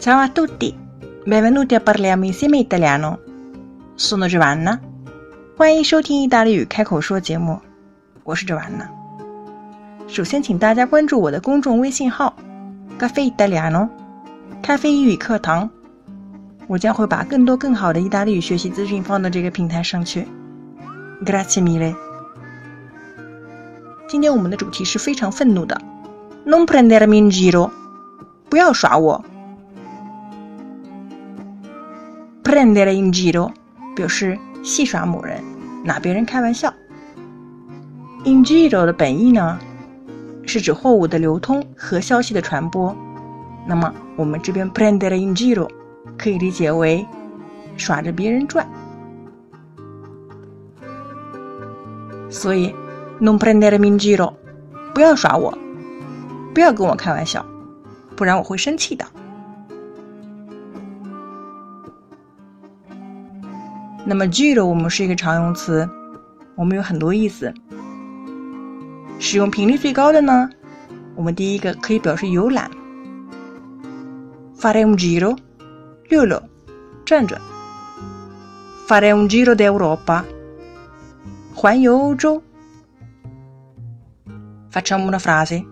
[0.00, 0.74] Ciao a tutti,
[1.26, 3.18] benvenuti a parliamo insieme italiano.
[3.96, 4.80] Sono Giovanna，
[5.58, 7.60] 欢迎收听意大利语开口说节目，
[8.24, 8.88] 我是 Giovanna。
[10.08, 12.34] 首先，请大家关注我的公众微信号
[12.98, 13.90] “Caffè Italiano”，
[14.62, 15.68] 咖啡英语课堂。
[16.66, 20.26] 我将会把更多更好的意大利语学习资讯放到这个平台上去。
[21.26, 21.94] Grazie mille。
[24.08, 25.78] 今天我们的主题是非常愤怒的
[26.46, 27.70] ，Non prendermi in giro，
[28.48, 29.22] 不要耍我。
[32.50, 33.52] Prendere in giro
[33.94, 35.40] 表示戏耍某人，
[35.84, 36.74] 拿别人开玩笑。
[38.24, 39.56] In giro 的本意呢，
[40.44, 42.92] 是指货物的流通和消息的传播。
[43.68, 45.70] 那么我们这边 prendere in giro
[46.18, 47.06] 可以理解为
[47.76, 48.68] 耍着别人转。
[52.28, 52.74] 所以
[53.20, 54.32] non prendermi in giro，
[54.92, 55.56] 不要耍我，
[56.52, 57.46] 不要跟我开玩笑，
[58.16, 59.06] 不然我会生气的。
[64.10, 65.88] 那么 giro 我们是一个常用词，
[66.56, 67.54] 我们有很多意思。
[69.20, 70.50] 使用频率最高的呢，
[71.14, 72.68] 我们第一个可以表示游览
[74.58, 75.38] ，fare un giro，
[76.08, 76.42] 溜溜，
[77.04, 77.40] 转转
[78.88, 80.24] ，fare un giro d'Europa，
[81.54, 82.42] 环游欧洲。
[84.72, 85.64] Facciamo una frase，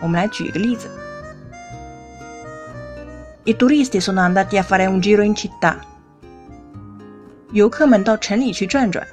[0.00, 0.88] 我们来举一个例子
[3.46, 5.74] ：I turisti sono andati a fare un giro in città。
[7.52, 9.06] 游客们到城里去转转。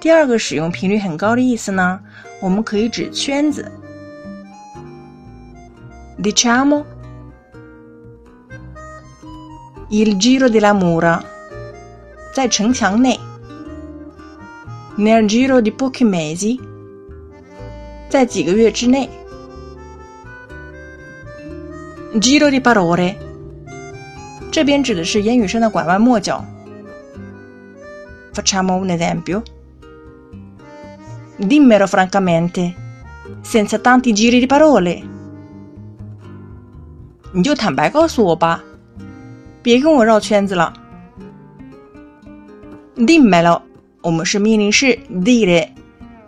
[0.00, 2.00] 第二个使用频率很高的意思呢，
[2.40, 3.70] 我们可以指圈子。
[6.20, 6.84] Diciamo
[9.90, 11.20] il giro della mura，
[12.34, 13.18] 在城墙内。
[14.96, 16.60] Nel giro di pochi mesi，
[18.08, 19.08] 在几个月之内。
[22.20, 23.23] Giro di parole。
[24.54, 26.44] 这边指的是言语上的拐弯抹角。
[28.32, 29.42] Facciamo un esempio.
[31.38, 32.72] Dimmelo francamente,
[33.42, 35.02] senza tanti giri di parole.
[37.32, 38.62] 你就坦白告诉我吧，
[39.60, 40.72] 别跟我绕圈子了。
[42.94, 43.60] Dimmelo，
[44.02, 45.68] 我们是命令式 dire，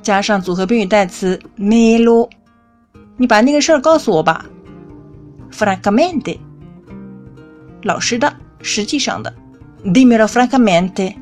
[0.00, 2.30] 加上组合宾语代词 melo。
[3.16, 4.46] 你把那个事儿告诉我吧。
[5.50, 6.38] Francamente。
[7.82, 9.34] 老实的，实际上的
[9.84, 11.14] ，Dimmelo francamente，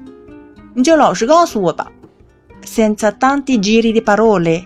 [0.74, 1.90] 你就老实告诉我吧
[2.64, 4.64] ，senza tanti giri di parole。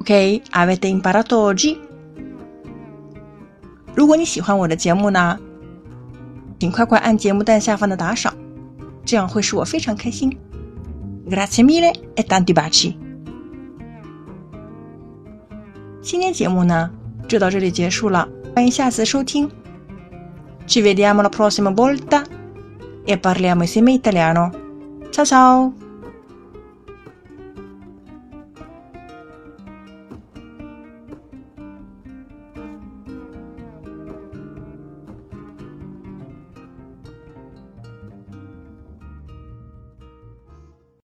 [0.00, 1.76] OK, avete imparato oggi？
[3.94, 5.38] 如果你喜欢我的节目呢，
[6.58, 8.32] 请快快按节目单下方的打赏，
[9.04, 10.34] 这样会使我非常开心。
[11.28, 12.94] Grazie mille e tanti baci。
[16.00, 16.90] 今天节目呢
[17.28, 19.50] 就到这里结束了，欢迎下次收听。
[20.70, 22.22] Ci vediamo la prossima volta
[23.04, 24.52] e parliamo insieme italiano.
[25.10, 25.89] Ciao ciao!